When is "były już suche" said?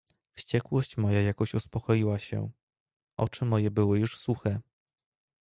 3.71-4.59